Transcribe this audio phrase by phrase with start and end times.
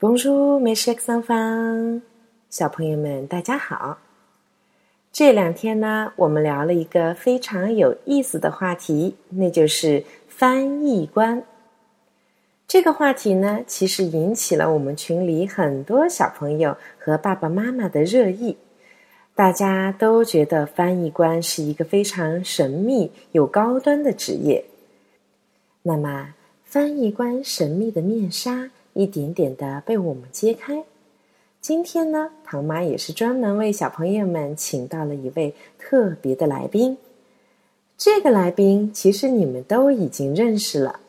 [0.00, 2.00] Bonjour, mes chers enfants，
[2.50, 3.98] 小朋友们，大家好。
[5.12, 11.44] 这两天呢，我们聊了一个非常有意思的话题，那就是翻译官。
[12.66, 18.56] 这个话题呢，其实引起了我们群里很多小朋友和爸爸妈妈的热议。
[19.36, 24.64] 大家都觉得翻译官是一个非常神秘又高端的职业。
[25.82, 28.70] 那么，翻译官神秘的面纱。
[28.94, 30.82] 一点点的被我们揭开。
[31.60, 36.96] 今天呢，唐妈也是专门为小朋友们请到了一位特别的来宾。
[37.96, 41.00] 这个来宾其实你们都已经认识了，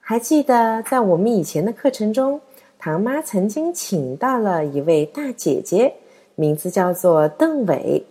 [0.00, 2.40] 还记得在我们以前的课程中，
[2.78, 5.94] 唐妈曾经请到了一位大姐姐，
[6.34, 8.04] 名字叫做邓伟。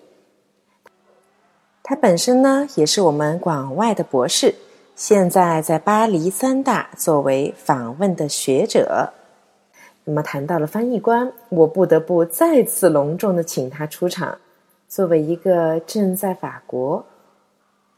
[1.84, 4.56] 她本身呢也是我们广外的博士。
[4.96, 9.12] 现在在巴黎三大作为访问的学者，
[10.06, 14.38] 那么谈到了翻译官，我不得不再次隆重的请他出场。
[14.88, 17.06] 作为一个正在法国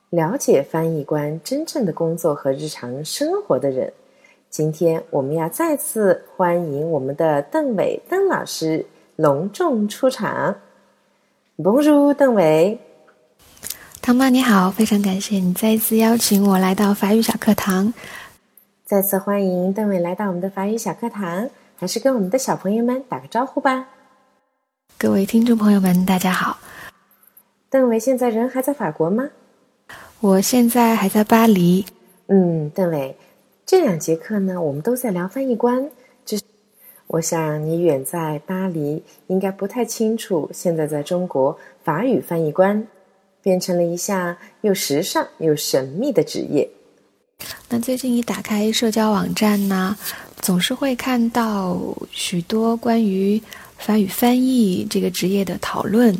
[0.09, 3.93] 了解翻译官真正的工作和日常生活的人，
[4.49, 8.83] 今天我们要再次欢迎我们的邓伟邓老师
[9.17, 10.55] 隆重出场。
[11.57, 12.79] Bonjour，邓伟。
[14.07, 17.93] 唐妈你好，非常感谢你再一次邀请我来到法语小课堂。
[18.85, 23.85] 再次欢迎邓伟来到我们的法语小课堂，还是跟我们的小朋友们打个招呼吧。
[24.97, 26.57] 各位听众朋友们，大家好。
[27.69, 29.27] 邓伟现在人还在法国吗？
[30.21, 31.85] 我现在还在巴黎。
[32.27, 33.17] 嗯，邓伟，
[33.65, 35.85] 这两节课呢，我们都在聊翻译官。
[36.25, 36.39] 这，
[37.07, 42.87] 我想你远在巴黎，应该不太清楚，现在在中国，法语翻译官。
[43.47, 46.69] 变成了一项又时尚又神秘的职业。
[47.69, 49.95] 那最近一打开社交网站呢，
[50.41, 51.79] 总是会看到
[52.11, 53.41] 许多关于
[53.77, 56.13] 法语翻译这个职业的讨论。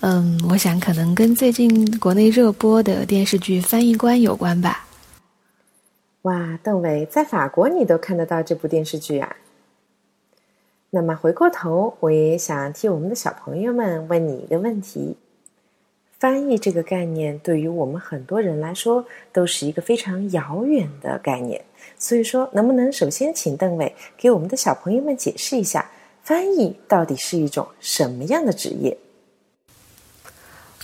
[0.00, 4.86] 嗯，我想可能跟最近国内热播的电视剧《翻译官》有关吧。
[6.22, 9.34] 哇，邓伟，在法国你都看得到这部电视剧啊？
[10.90, 15.16] 那么回过头，我也想替我们的小朋友们问你一个问题。
[16.26, 21.64] 翻译这个概念对于我们很多人来说都是一个非常遥远的概念，
[22.00, 25.88] 所以说，能不能首先请邓伟给我们的小朋友们解释一下，
[26.24, 28.98] 翻译到底是一种什么样的职业？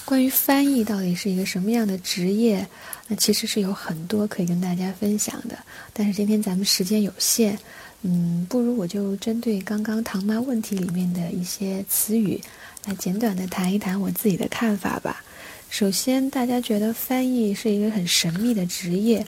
[0.04, 2.64] 关于翻译到底是一个什么样的职业，
[3.09, 5.59] 那其实是有很多可以跟大家分享的。
[5.92, 7.59] 但是今天咱们时间有限，
[8.03, 12.41] 嗯，不如我就针对刚刚唐妈问题里面的一些词语。
[12.84, 15.24] 来简短的谈一谈我自己的看法吧。
[15.72, 19.27] 首先，大家觉得翻译是一个很神秘的职业，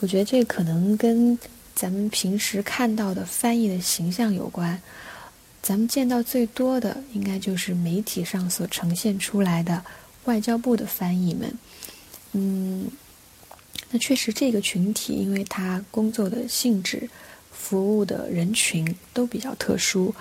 [0.00, 1.36] 我觉得这可能跟
[1.74, 4.78] 咱们平时看到的翻译的形象有关。
[5.62, 9.82] 咱们见到最多的，应该就是媒体上所呈现出来的
[10.26, 11.58] 外交部的翻译们。
[12.32, 12.86] 嗯，
[13.90, 17.08] 那确实这个群体，因为他工作的性质、
[17.50, 20.14] 服务的人群都比较特殊。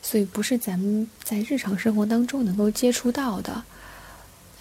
[0.00, 3.64] 所以不是咱们在日常生活当中能够接触到的。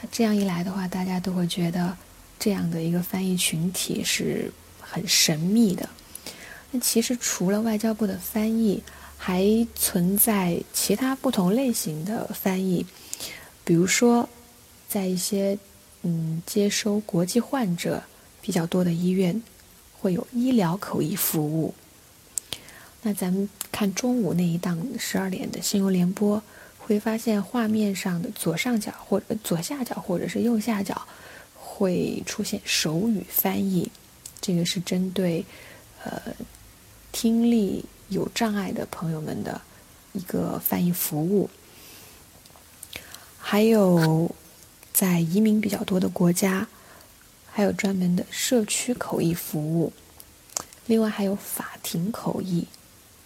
[0.01, 1.97] 那这样一来的话，大家都会觉得
[2.37, 5.89] 这样的一个翻译群体是很神秘的。
[6.71, 8.83] 那其实除了外交部的翻译，
[9.17, 12.85] 还存在其他不同类型的翻译，
[13.63, 14.27] 比如说
[14.87, 15.57] 在一些
[16.03, 18.03] 嗯接收国际患者
[18.41, 19.41] 比较多的医院，
[19.97, 21.73] 会有医疗口译服务。
[23.01, 26.41] 那咱们看中午那一档十二点的新闻联播，
[26.87, 31.05] 会发现画面上的左上角或者左下角或者是右下角
[31.53, 33.91] 会出现手语翻译，
[34.39, 35.45] 这个是针对
[36.05, 36.21] 呃
[37.11, 39.59] 听力有障碍的朋友们的
[40.13, 41.49] 一个翻译服务。
[43.37, 44.33] 还有
[44.93, 46.65] 在移民比较多的国家，
[47.51, 49.91] 还有专门的社区口译服务，
[50.85, 52.65] 另外还有法庭口译。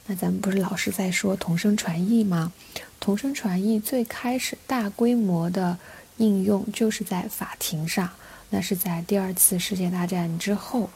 [0.08, 2.52] 那咱们不是老是在说同声传译吗？
[3.00, 5.78] 同声传译最开始大规模的
[6.18, 8.10] 应用就是在法庭上，
[8.50, 10.90] 那是在第二次世界大战之后，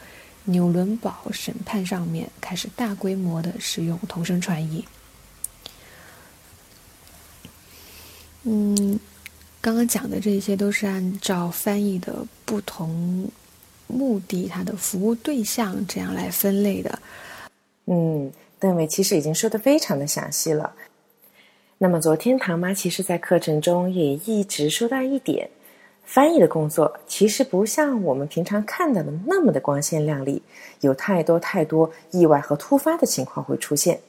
[0.44, 4.86] 纽伦堡审判上面开始大规模的使用同声传译。
[8.44, 9.00] 嗯，
[9.62, 13.31] 刚刚讲的这些都是按照翻译的不同
[13.88, 17.00] 目的、它的服务对象这样来分类的。
[17.86, 18.31] 嗯。
[18.60, 20.74] 邓伟其实已经说的非常的详细了。
[21.78, 25.50] 那么昨天唐妈其实，在课程中也一直说到一点：
[26.04, 30.42] 翻译的工作其实不像我们平常看到的那么的光鲜亮丽，
[30.80, 34.00] 有太多太多意外和突发的情况会出现。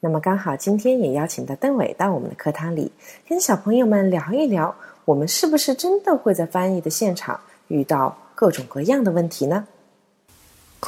[0.00, 2.90] 那么刚好今天也邀请到邓伟到我们的课堂里，
[3.28, 4.74] 跟小朋友们聊一聊，
[5.04, 9.66] 我们是不是真的会在翻译的现场遇到各种各样的问题呢？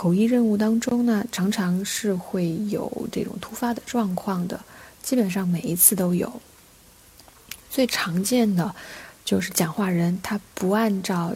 [0.01, 4.65] 口译任务当中呢，常常是会有这种突发的状况的，
[5.03, 6.41] 基本上每一次都有。
[7.69, 8.73] 最常见的
[9.25, 11.35] 就是讲话人他不按照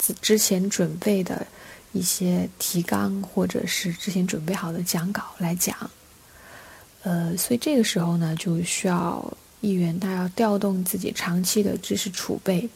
[0.00, 1.46] 之之前准备的
[1.92, 5.88] 一些提纲或者是之前准备好的讲稿来讲，
[7.04, 12.68] 呃，所以这个时候呢，就需要议员他要调动自己长期的知识储备。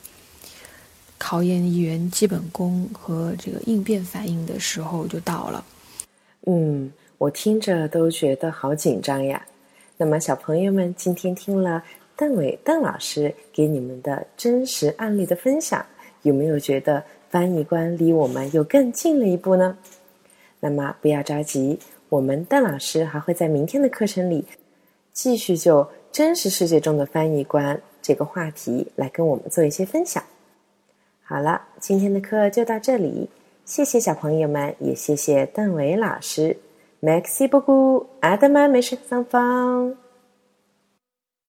[1.25, 5.65] 考验议员基本功和这个应变反应的时候就到了。
[6.47, 9.41] 嗯，我听着都觉得好紧张呀。
[9.97, 11.81] 那么，小朋友们今天听了
[12.17, 15.87] 邓伟邓老师给你们的真实案例的分享，
[16.23, 19.79] 有没有觉得翻译官离我们又更近了一步呢？
[20.59, 21.79] 那么不要着急，
[22.09, 24.45] 我们邓老师还会在明天的课程里
[25.13, 30.21] 继续就真实世界中的翻译官这个话题来跟我们做一些分享。
[31.33, 33.31] 好了，今天的课就到这里，
[33.65, 36.59] 谢谢小朋友们，也谢谢邓伟老师。
[37.01, 39.95] Maxi 布谷，阿德曼没事，芳芳